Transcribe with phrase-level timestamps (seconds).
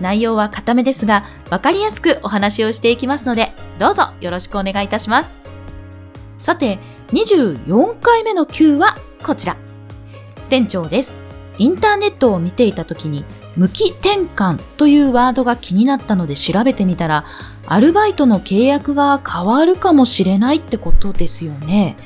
[0.00, 5.34] 内容は固めですが、わかりやすくお話をしていきますので、どうぞよろしくお願いいたします。
[6.38, 6.78] さて、
[7.12, 9.56] 24回目の Q はこちら。
[10.50, 11.18] 店長です。
[11.58, 13.24] インターネットを見ていた時に、
[13.56, 17.24] 無期転換というワードが気になったので調べてみたら、
[17.66, 21.96] アルバイトの契約が変わるかもしれないってことですよね。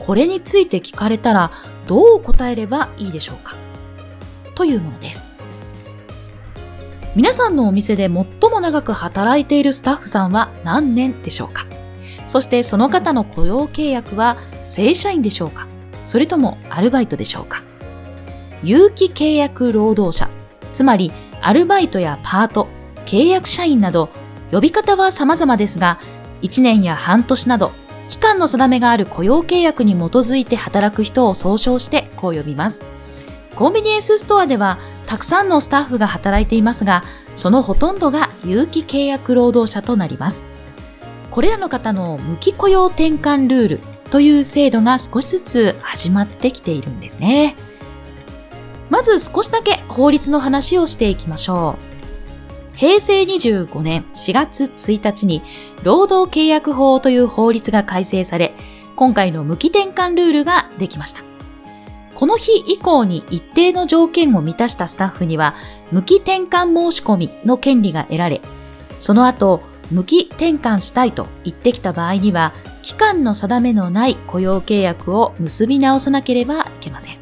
[0.00, 1.50] これについて聞かれたら、
[1.86, 3.54] どう答えればいいでしょうか
[4.54, 5.27] というものです。
[7.16, 8.10] 皆さんのお店で最
[8.50, 11.66] も長く働いているスタッフさんは何年でしょうか？
[12.28, 15.66] そしてその方の雇用契約は正社員でしょうか？
[16.06, 17.62] それともアルバイトでしょうか？
[18.62, 20.28] 有期契約労働者、
[20.72, 21.10] つまり
[21.40, 22.68] アルバイトやパート、
[23.06, 24.10] 契約社員など
[24.52, 25.98] 呼び方は様々ですが、
[26.42, 27.72] 1年や半年など
[28.08, 32.82] 期間の定めがある雇用契約に基づいて働く人を総称してこう呼びます。
[33.56, 37.02] コンビニエンスストアではたくさんのスタッフが働いていますが、
[37.34, 40.44] そのほとんどが有期契約労働者となります。
[41.30, 47.56] これらの方の無期雇用転換ルールという制度が少しずつ始まってきているんですね。
[48.90, 51.76] まず少しだけ法律の話をしていきましょ
[52.74, 52.76] う。
[52.76, 55.42] 平成25年4月1日に
[55.84, 58.54] 労働契約法という法律が改正され、
[58.94, 61.27] 今回の無期転換ルールができました。
[62.18, 65.54] この日以降に一定の条件を満たしたスタッフには、
[65.92, 68.40] 無期転換申し込みの権利が得られ、
[68.98, 77.18] その後、無期転換したいと言ってきた場合には、期間の定めのない雇用契約を結び直さなければいけません。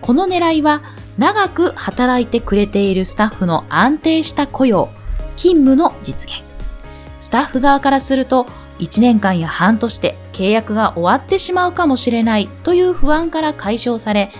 [0.00, 0.82] この狙いは、
[1.16, 4.88] 長く働いてくれているスタッフの安定した雇用、
[5.36, 6.42] 勤務の実現。
[7.20, 8.48] スタッフ側からすると、
[8.80, 14.30] 1年間や半年で契約が終わってしまうかもしれないという不安から解消され、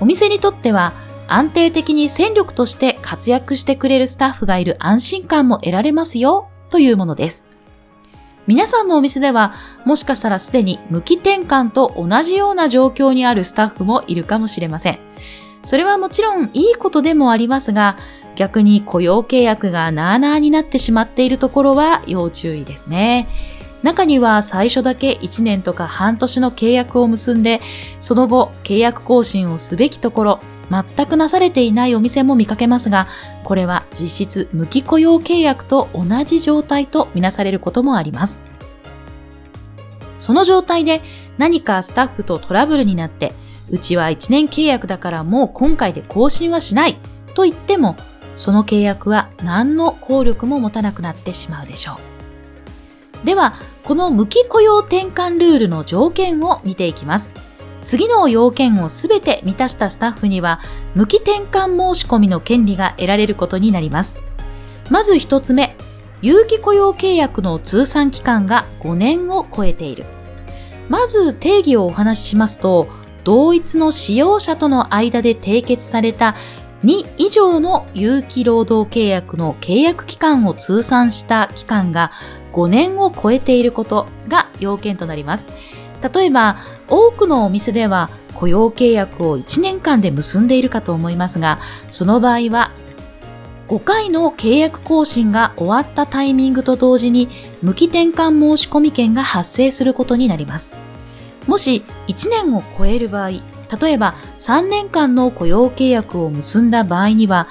[0.00, 0.92] お店にとっては
[1.28, 7.46] 安定的に戦力として活躍してくれるスタッフがいる安心感も得られますよというものです。
[8.48, 14.98] 皆さんのお店ではもしかしたらすでに無期転換と同じような状況にあるスタッフもいるかもしれません。
[15.62, 17.96] それはもちろんいいことでもありますが、
[18.34, 23.28] 逆に雇用契約がなーなーになってしまっているところは要注意ですね。
[23.82, 27.60] 中には最初だけ1年とか半年の契約を結んで、
[28.00, 33.08] その後契約更新をすべきところ、全くなされていないお店も見かけますが、
[33.44, 38.42] これは実質無期雇用契約と同じ状態とみなされることもあります。
[40.16, 41.00] その状態で
[41.36, 43.32] 何かスタッフとトラブルになって、
[43.68, 46.96] うちは1年契約だからもう今回で更新はしない
[47.34, 47.96] と言っても、
[48.36, 52.11] その契約は何の効力も持たなくなってしまうでしょう。
[53.24, 57.30] では、この無期雇用転換ルールの条件を見ていきます。
[57.84, 60.60] 次の要件をすべて満たしたスタッフには、
[60.94, 64.22] 無期転換申し込みの権利が得られることになります。
[64.90, 65.76] まず一つ目、
[66.20, 70.04] 有期雇用契約の通算期間が5年を超えている。
[70.88, 72.88] まず定義をお話ししますと、
[73.24, 76.34] 同一の使用者との間で締結された
[76.84, 82.10] 2以上の有期労働契約の契約期間を通算した期間が
[82.52, 85.48] 5年を超えていることが要件となります。
[86.14, 86.56] 例えば、
[86.88, 91.58] 多くのお店では雇用契約を1年間で結んでいるかと思いますが、
[91.90, 92.72] その場合は
[93.68, 97.28] 5回の契約更新が終わったタイミングと同時に
[97.62, 100.76] 無期転換申込権が発生することになります。
[101.46, 107.48] もし1年を超える場合、例えば3年間の雇用契約を結んだ場合には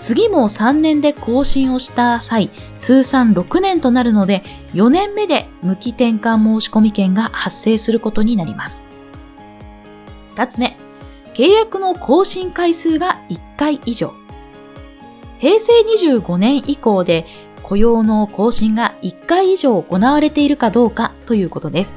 [0.00, 2.48] 次も3年で更新をした際、
[2.78, 4.42] 通算6年となるので、
[4.72, 8.84] 4年目で無期転換申込権が発生することになります。
[10.34, 10.78] 2つ目、
[11.34, 14.14] 契約の更新回数が1回以上。
[15.38, 17.26] 平成25年以降で
[17.62, 21.94] 雇用の更新が1回以上行われているかどうかということです。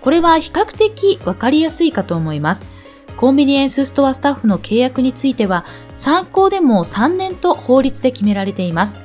[0.00, 2.66] これは比較的わかりやすいかと思います。
[3.16, 5.64] コンビニエンスストアスタッフの契約については、
[5.94, 8.98] 参考でも3年と法律で決められています。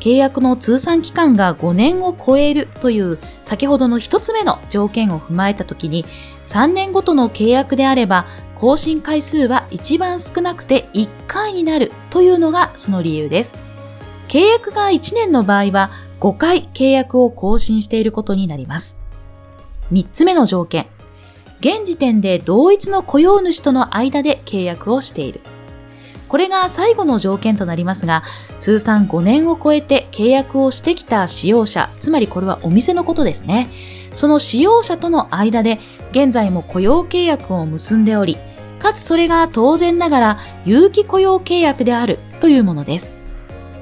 [0.00, 6.04] 契約の通算期間が5年を超えるという先ほどの1つ目の条件を踏まえたときに、
[6.46, 13.54] 3年ごとの契約であれば、更新回数は一番少なくて1回になるというのがその理由です。
[14.28, 15.90] 契約が1年の場合は、
[16.20, 19.00] 5回契約を更新していることになります。
[19.92, 20.86] 3つ目の条件。
[21.64, 25.40] 現時点で同一の雇用主との間で契約をしている。
[26.28, 28.22] これが最後の条件となりますが、
[28.60, 33.70] 通算5年を超えて契約をしてきた使用者、つまりこれはお店のことですね。
[34.14, 35.78] その使用者との間で
[36.10, 38.36] 現在も雇用契約を結んでおり、
[38.78, 43.14] かつそれが当然ながら有期雇用契約であるというものです。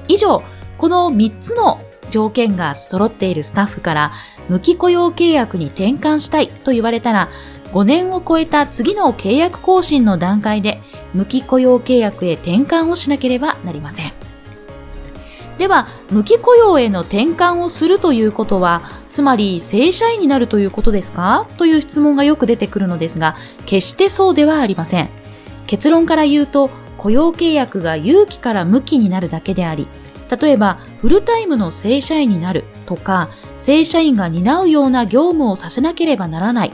[0.07, 0.41] 以上、
[0.77, 4.13] この3つの条件が揃っているスタッフから
[4.47, 7.29] 無期雇用契約に転換したいと言われたら、
[7.73, 10.79] 5年を超えた次の契約更新の段階で
[11.13, 14.13] 無期雇用契約へ転換をしなければなりません。
[15.57, 21.47] では、無期雇用への転換をするということは、つまり正社員になるということですか？
[21.57, 23.35] という質問がよく出てくるのですが、
[23.65, 25.09] 決してそうではありません。
[25.67, 29.87] 結論から言うと、雇用契約が有期から無期になるだけであり、
[30.41, 36.73] 例えばフルタイムの正社員になるとか、正社員が担うような業務をさせなければならない、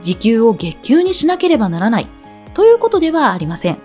[0.00, 2.06] 時給を月給にしなければならない、
[2.54, 3.78] ということではありません。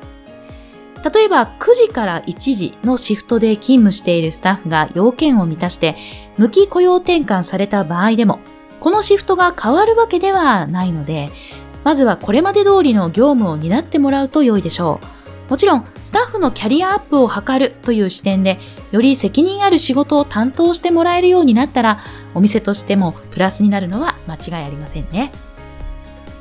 [1.13, 5.95] 例えば9時から1時のシフトで勤務しているスタッフが要件を満たして
[6.37, 8.39] 無期雇用転換された場合でも、
[8.79, 11.29] このシフトが変わるわけではないので、
[11.83, 14.99] まずはこれまで通りの業務を担ってもらうと良いでしょ
[15.47, 15.51] う。
[15.51, 18.59] もちろん、スタッフのキャリアアップを図るという視点で、
[18.91, 21.99] より責任ある仕事を担当してもらえるようになったら、
[22.33, 25.31] お店としてもプラスになるのは間違いありませんね。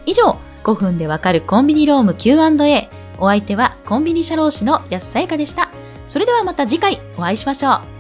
[0.07, 2.91] 以上、5分でわかるコンビニローム Q&A。
[3.19, 5.71] お相手はコンビニ社労士の安さやかでした。
[6.09, 7.94] それではまた次回お会いしましょう。